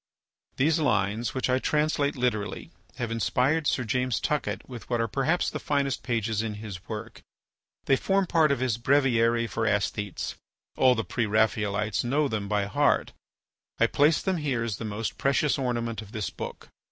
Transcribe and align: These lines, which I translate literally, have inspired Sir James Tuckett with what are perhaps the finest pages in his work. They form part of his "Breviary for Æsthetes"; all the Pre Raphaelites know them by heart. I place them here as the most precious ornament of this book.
These 0.55 0.79
lines, 0.79 1.35
which 1.35 1.47
I 1.47 1.59
translate 1.59 2.15
literally, 2.15 2.71
have 2.95 3.11
inspired 3.11 3.67
Sir 3.67 3.83
James 3.83 4.19
Tuckett 4.19 4.67
with 4.67 4.89
what 4.89 4.99
are 4.99 5.07
perhaps 5.07 5.47
the 5.51 5.59
finest 5.59 6.01
pages 6.01 6.41
in 6.41 6.55
his 6.55 6.89
work. 6.89 7.21
They 7.85 7.97
form 7.97 8.25
part 8.25 8.51
of 8.51 8.61
his 8.61 8.79
"Breviary 8.79 9.45
for 9.45 9.67
Æsthetes"; 9.67 10.33
all 10.75 10.95
the 10.95 11.05
Pre 11.05 11.27
Raphaelites 11.27 12.03
know 12.03 12.27
them 12.27 12.47
by 12.47 12.65
heart. 12.65 13.13
I 13.77 13.85
place 13.85 14.23
them 14.23 14.37
here 14.37 14.63
as 14.63 14.77
the 14.77 14.85
most 14.85 15.19
precious 15.19 15.59
ornament 15.59 16.01
of 16.01 16.13
this 16.13 16.31
book. 16.31 16.69